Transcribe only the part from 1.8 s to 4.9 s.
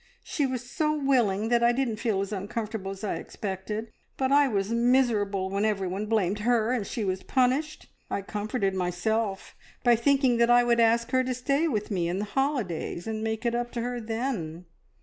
feel as uncomfortable as I expected, but I was